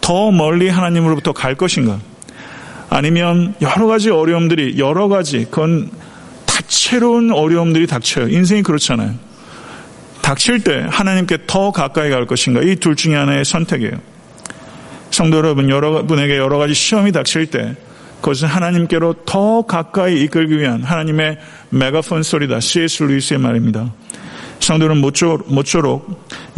[0.00, 1.98] 더 멀리 하나님으로부터 갈 것인가?
[2.88, 5.90] 아니면 여러 가지 어려움들이 여러 가지 그건
[6.46, 8.28] 다채로운 어려움들이 닥쳐요.
[8.28, 9.14] 인생이 그렇잖아요.
[10.22, 12.62] 닥칠 때 하나님께 더 가까이 갈 것인가?
[12.62, 14.09] 이 둘 중에 하나의 선택이에요.
[15.10, 17.74] 성도 여러분, 여러분에게 여러 가지 시험이 닥칠 때
[18.20, 21.38] 그것은 하나님께로 더 가까이 이끌기 위한 하나님의
[21.70, 22.60] 메가폰 소리다.
[22.60, 23.02] C.S.
[23.04, 23.92] 루이스의 말입니다.
[24.60, 25.48] 성도는 모쪼록,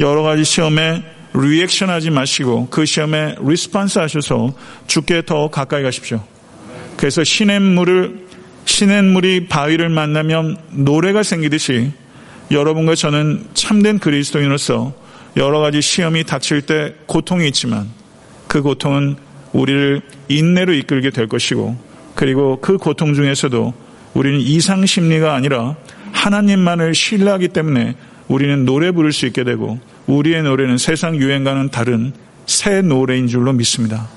[0.00, 4.52] 여러 가지 시험에 리액션 하지 마시고 그 시험에 response 하셔서
[4.86, 6.22] 주께 더 가까이 가십시오.
[6.96, 8.26] 그래서 시냇물을
[8.64, 11.92] 시냇물이 바위를 만나면 노래가 생기듯이
[12.50, 14.92] 여러분과 저는 참된 그리스도인으로서
[15.36, 17.88] 여러 가지 시험이 닥칠 때 고통이 있지만
[18.52, 19.16] 그 고통은
[19.54, 21.74] 우리를 인내로 이끌게 될 것이고
[22.14, 23.72] 그리고 그 고통 중에서도
[24.12, 25.74] 우리는 이상 심리가 아니라
[26.12, 27.94] 하나님만을 신뢰하기 때문에
[28.28, 32.12] 우리는 노래 부를 수 있게 되고 우리의 노래는 세상 유행과는 다른
[32.44, 34.10] 새 노래인 줄로 믿습니다.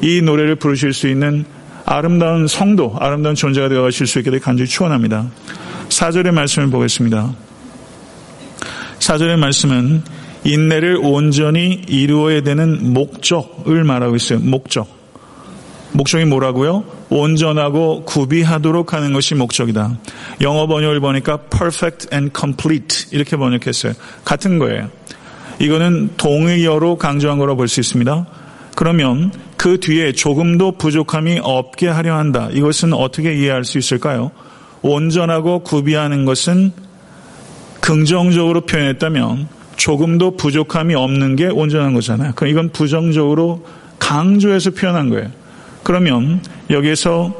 [0.00, 1.44] 이 노래를 부르실 수 있는
[1.84, 5.30] 아름다운 성도, 아름다운 존재가 되어 가실 수 있게 되길 간절히 축원합니다.
[5.90, 7.34] 4절의 말씀을 보겠습니다.
[9.00, 10.02] 4절의 말씀은
[10.46, 14.38] 인내를 온전히 이루어야 되는 목적을 말하고 있어요.
[14.38, 14.86] 목적.
[15.92, 16.84] 목적이 뭐라고요?
[17.08, 19.98] 온전하고 구비하도록 하는 것이 목적이다.
[20.42, 23.94] 영어 번역을 보니까 perfect and complete 이렇게 번역했어요.
[24.24, 24.88] 같은 거예요.
[25.58, 28.26] 이거는 동의어로 강조한 거라고 볼수 있습니다.
[28.76, 32.50] 그러면 그 뒤에 조금도 부족함이 없게 하려 한다.
[32.52, 34.30] 이것은 어떻게 이해할 수 있을까요?
[34.82, 36.72] 온전하고 구비하는 것은
[37.80, 42.32] 긍정적으로 표현했다면 조금도 부족함이 없는 게 온전한 거잖아요.
[42.34, 43.66] 그럼 이건 부정적으로
[43.98, 45.30] 강조해서 표현한 거예요.
[45.82, 47.32] 그러면 여기에서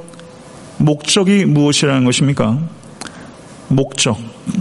[0.79, 2.59] 목적이 무엇이라는 것입니까?
[3.69, 4.19] 목적.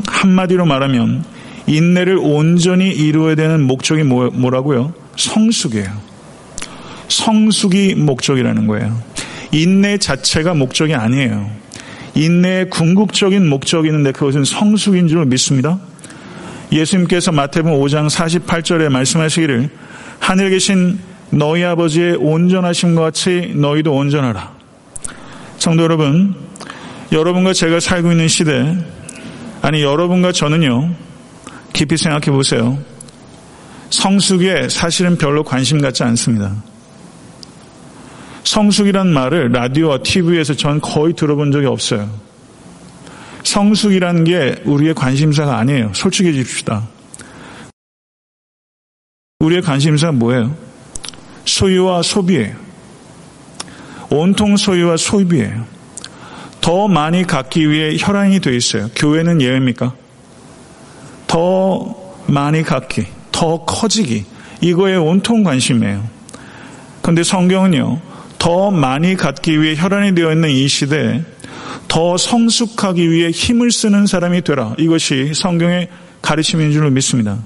[0.08, 1.24] 한마디로 말하면
[1.68, 4.94] 인내를 온전히 이루어야 되는 목적이 뭐, 뭐라고요?
[5.16, 5.90] 성숙이에요.
[7.08, 9.00] 성숙이 목적이라는 거예요.
[9.52, 11.50] 인내 자체가 목적이 아니에요.
[12.16, 15.80] 인내의 궁극적인 목적이 있는데 그것은 성숙인 줄 믿습니다.
[16.72, 19.70] 예수님께서 마태복음 5장 48절에 말씀하시기를
[20.20, 21.00] 하늘에 계신
[21.30, 24.54] 너희 아버지의 온전하심과 같이 너희도 온전하라.
[25.58, 26.36] 성도 여러분,
[27.12, 28.76] 여러분과 제가 살고 있는 시대,
[29.62, 30.92] 아니 여러분과 저는요,
[31.74, 32.78] 깊이 생각해 보세요.
[33.90, 36.56] 성숙에 사실은 별로 관심 갖지 않습니다.
[38.44, 42.10] 성숙이란 말을 라디오와 TV에서 전 거의 들어본 적이 없어요.
[43.46, 45.92] 성숙이라는 게 우리의 관심사가 아니에요.
[45.94, 46.88] 솔직해집시다.
[49.40, 50.56] 우리의 관심사가 뭐예요?
[51.46, 52.56] 소유와 소비예요.
[54.10, 55.66] 온통 소유와 소비예요.
[56.60, 58.90] 더 많이 갖기 위해 혈안이 되어 있어요.
[58.96, 59.94] 교회는 예외입니까?
[61.28, 61.96] 더
[62.28, 64.26] 많이 갖기, 더 커지기.
[64.62, 66.04] 이거에 온통 관심이에요.
[67.02, 68.00] 그런데 성경은요,
[68.40, 71.22] 더 많이 갖기 위해 혈안이 되어 있는 이 시대에
[71.96, 74.76] 더 성숙하기 위해 힘을 쓰는 사람이 되라.
[74.78, 75.88] 이것이 성경의
[76.22, 77.38] 가르침인 줄로 믿습니다.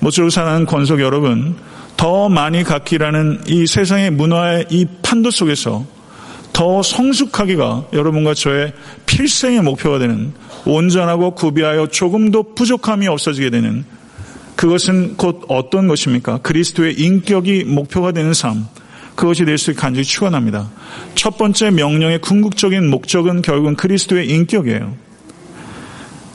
[0.00, 1.56] 모쪼록 사는 권속 여러분,
[1.96, 5.86] 더 많이 갖기라는 이 세상의 문화의 이 판도 속에서
[6.52, 8.74] 더 성숙하기가 여러분과 저의
[9.06, 10.34] 필생의 목표가 되는
[10.66, 13.86] 온전하고 구비하여 조금도 부족함이 없어지게 되는
[14.54, 16.40] 그것은 곧 어떤 것입니까?
[16.42, 18.66] 그리스도의 인격이 목표가 되는 삶.
[19.14, 20.70] 그것이 될 수 있게 간절히 축원합니다.
[21.14, 24.94] 첫 번째 명령의 궁극적인 목적은 결국은 그리스도의 인격이에요.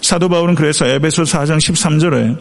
[0.02, 2.38] 사도 바울은 그래서 에베소 4장 13절에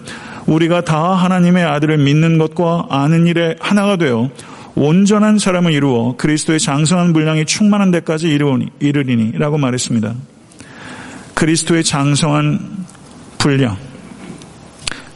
[0.47, 4.31] 우리가 다 하나님의 아들을 믿는 것과 아는 일에 하나가 되어
[4.75, 8.29] 온전한 사람을 이루어 그리스도의 장성한 분량이 충만한 데까지
[8.81, 10.15] 이르리니 라고 말했습니다.
[11.35, 12.85] 그리스도의 장성한
[13.39, 13.77] 분량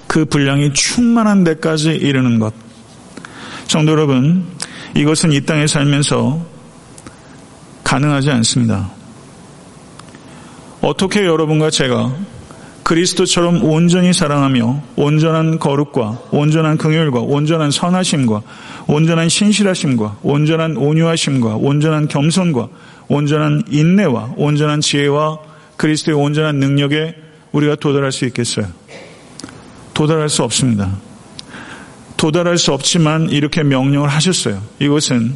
[0.06, 2.54] 그 분량이 충만한 데까지 이르는 것
[3.66, 4.46] 성도 여러분
[4.96, 6.44] 이것은 이 땅에 살면서
[7.84, 8.90] 가능하지 않습니다.
[10.80, 12.14] 어떻게 여러분과 제가
[12.82, 18.42] 그리스도처럼 온전히 사랑하며 온전한 거룩과 온전한 긍휼과 온전한 선하심과
[18.86, 22.68] 온전한 신실하심과 온전한 온유하심과 온전한 겸손과
[23.08, 25.38] 온전한 인내와 온전한 지혜와
[25.76, 27.14] 그리스도의 온전한 능력에
[27.52, 28.66] 우리가 도달할 수 있겠어요?
[29.92, 30.96] 도달할 수 없습니다.
[32.18, 34.60] 도달할 수 없지만 이렇게 명령을 하셨어요.
[34.80, 35.34] 이것은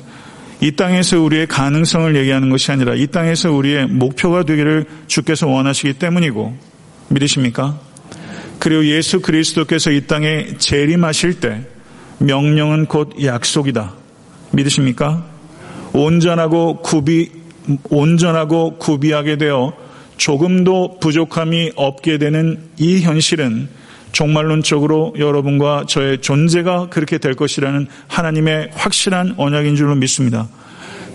[0.61, 6.55] 이 땅에서 우리의 가능성을 얘기하는 것이 아니라 이 땅에서 우리의 목표가 되기를 주께서 원하시기 때문이고
[7.09, 7.81] 믿으십니까?
[8.59, 11.63] 그리고 예수 그리스도께서 이 땅에 재림하실 때
[12.19, 13.95] 명령은 곧 약속이다.
[14.53, 15.25] 믿으십니까?
[15.93, 17.31] 온전하고 구비
[17.91, 19.73] 온전하고 구비하게 되어
[20.17, 23.69] 조금도 부족함이 없게 되는 이 현실은
[24.13, 30.49] 종말론적으로 여러분과 저의 존재가 그렇게 될 것이라는 하나님의 확실한 언약인 줄로 믿습니다.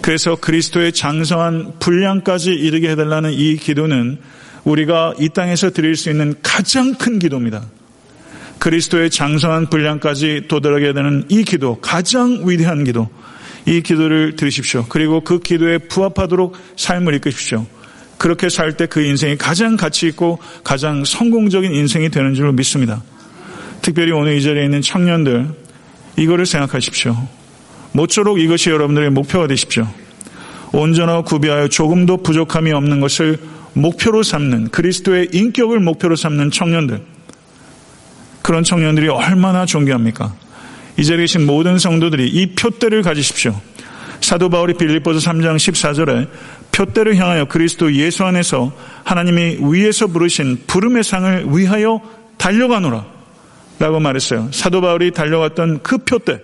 [0.02, 4.20] 그래서 그리스도의 장성한 분량까지 이르게 해달라는 이 기도는
[4.64, 7.64] 우리가 이 땅에서 드릴 수 있는 가장 큰 기도입니다.
[8.60, 13.08] 그리스도의 장성한 분량까지 도달하게 되는 이 기도, 가장 위대한 기도,
[13.66, 14.86] 이 기도를 들으십시오.
[14.90, 17.66] 그리고 그 기도에 부합하도록 삶을 이끄십시오.
[18.18, 23.04] 그렇게 살 때 그 인생이 가장 가치 있고 가장 성공적인 인생이 되는 줄로 믿습니다.
[23.82, 25.48] 특별히 오늘 이 자리에 있는 청년들
[26.18, 27.16] 이거를 생각하십시오.
[27.92, 29.88] 모쪼록 이것이 여러분들의 목표가 되십시오.
[30.74, 33.38] 온전하고 구비하여 조금도 부족함이 없는 것을
[33.74, 37.02] 목표로 삼는 그리스도의 인격을 목표로 삼는 청년들
[38.42, 40.34] 그런 청년들이 얼마나 존귀합니까?
[40.98, 43.60] 이 자리에 계신 모든 성도들이 이 표대를 가지십시오.
[44.22, 46.28] 사도 바울이 빌립보서 3장 14절에
[46.78, 48.72] 표대를 향하여 그리스도 예수 안에서
[49.04, 52.02] 하나님이 위에서 부르신 부름의 상을 위하여
[52.38, 53.04] 달려가노라
[53.80, 54.50] 라고 말했어요.
[54.52, 56.40] 사도 바울이 달려갔던 그 표대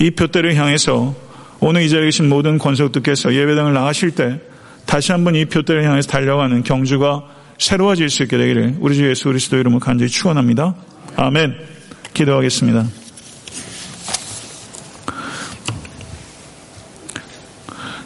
[0.00, 1.16] 이 표대를 향해서
[1.58, 4.40] 오늘 이 자리에 계신 모든 권속들께서 예배당을 나가실 때
[4.86, 7.24] 다시 한번 이 표대를 향해서 달려가는 경주가
[7.58, 10.74] 새로워질 수 있게 되기를 우리 주 예수 그리스도 이름으로 간절히 축원합니다.
[11.16, 11.56] 아멘.
[12.12, 13.03] 기도하겠습니다.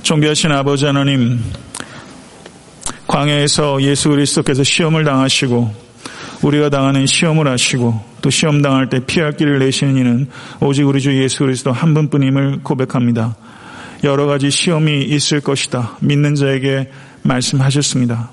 [0.08, 1.38] 존귀하신 아버지 하나님,
[3.08, 5.70] 광야에서 예수 그리스도께서 시험을 당하시고
[6.40, 10.30] 우리가 당하는 시험을 하시고 또 시험 당할 때 피할 길을 내시는 이는
[10.60, 13.36] 오직 우리 주 예수 그리스도 한 분뿐임을 고백합니다.
[14.02, 15.98] 여러 가지 시험이 있을 것이다.
[16.00, 16.90] 믿는 자에게
[17.20, 18.30] 말씀하셨습니다.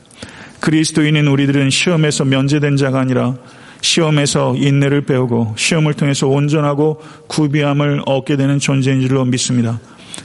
[0.62, 3.36] 그리스도인인 우리들은 시험에서 면제된 자가 아니라
[3.82, 9.82] 시험에서 인내를 배우고 시험을 통해서 온전하고 구비함을 얻게 되는 존재인 줄로 믿습니다.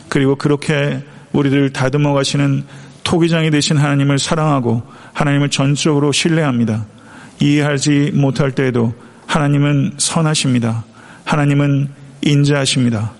[0.08, 1.02] 그리고 그렇게
[1.32, 2.64] 우리를 다듬어 가시는
[3.04, 6.86] 토기장이 되신 하나님을 사랑하고 하나님을 전적으로 신뢰합니다.
[7.40, 8.94] 이해하지 못할 때에도
[9.26, 10.84] 하나님은 선하십니다.
[11.24, 11.88] 하나님은
[12.22, 13.12] 인자하십니다.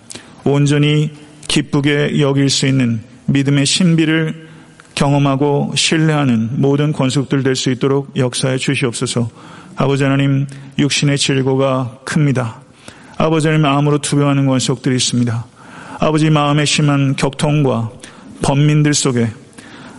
[0.44, 1.12] 온전히
[1.48, 4.48] 기쁘게 여길 수 있는 믿음의 신비를
[4.94, 9.30] 경험하고 신뢰하는 모든 권속들 될 수 있도록 역사해 주시옵소서.
[9.76, 10.46] 아버지 하나님
[10.78, 12.60] 육신의 질고가 큽니다.
[13.16, 15.46] 아버지 하나님 마음으로 투병하는 권속들이 있습니다.
[16.00, 17.90] 아버지 마음에 심한 격통과
[18.42, 19.28] 범민들 속에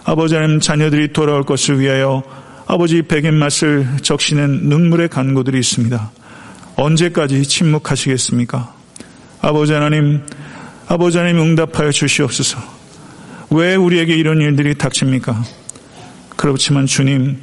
[0.04, 2.24] 아버지 하나님 자녀들이 돌아올 것을 위하여
[2.68, 6.12] 아버지 백인 맛을 적시는 눈물의 간고들이 있습니다.
[6.76, 8.74] 언제까지 침묵하시겠습니까?
[9.42, 10.22] 아버지 하나님
[10.88, 12.58] 아버지 하나님 응답하여 주시옵소서.
[13.52, 15.44] 왜 우리에게 이런 일들이 닥칩니까?
[16.36, 17.38] 그렇지만 주님,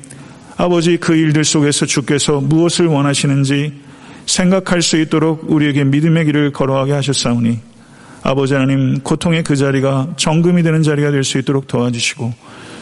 [0.57, 3.73] 아버지 그 일들 속에서 주께서 무엇을 원하시는지
[4.27, 7.61] 생각할 수 있도록 우리에게 믿음의 길을 걸어가게 하셨사오니
[8.23, 12.33] 아버지 하나님 고통의 그 자리가 정금이 되는 자리가 될 수 있도록 도와주시고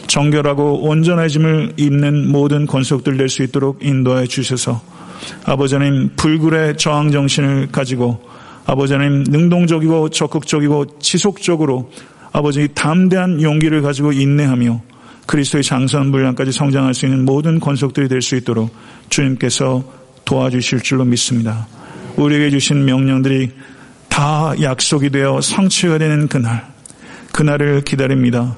[0.07, 4.81] 정결하고 온전해짐을 입는 모든 권속들 될 수 있도록 인도해 주셔서
[5.45, 8.21] 아버지 하나님 불굴의 저항 정신을 가지고
[8.65, 11.91] 아버지 하나님 능동적이고 적극적이고 지속적으로
[12.31, 14.81] 아버지 담대한 용기를 가지고 인내하며
[15.25, 18.73] 그리스도의 장선 분량까지 성장할 수 있는 모든 권속들이 될 수 있도록
[19.09, 19.83] 주님께서
[20.25, 21.67] 도와주실 줄로 믿습니다.
[22.17, 23.51] 우리에게 주신 명령들이
[24.17, 26.65] 다 약속이 되어 성취가 되는 그날,
[27.33, 28.57] 그날을 기다립니다.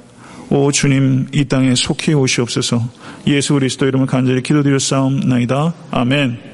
[0.50, 2.82] 오 주님 이 땅에 속히 오시옵소서
[3.28, 5.74] 예수 그리스도 이름을 간절히 기도드렸사옵나이다.
[5.92, 6.49] 아멘.